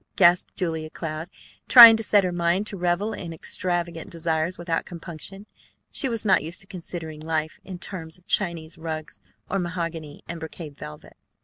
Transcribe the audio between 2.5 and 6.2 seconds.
to revel in extravagant desires without compunction. She